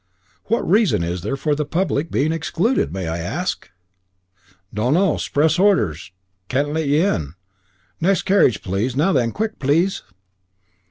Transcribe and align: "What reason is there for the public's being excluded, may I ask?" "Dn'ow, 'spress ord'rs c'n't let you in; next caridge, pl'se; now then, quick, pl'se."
"What 0.45 0.67
reason 0.67 1.03
is 1.03 1.21
there 1.21 1.37
for 1.37 1.53
the 1.53 1.63
public's 1.63 2.09
being 2.09 2.31
excluded, 2.31 2.91
may 2.91 3.07
I 3.07 3.19
ask?" 3.19 3.69
"Dn'ow, 4.73 5.17
'spress 5.17 5.59
ord'rs 5.59 6.11
c'n't 6.49 6.73
let 6.73 6.87
you 6.87 7.05
in; 7.05 7.33
next 7.99 8.23
caridge, 8.23 8.63
pl'se; 8.63 8.95
now 8.95 9.13
then, 9.13 9.31
quick, 9.31 9.59
pl'se." 9.59 10.01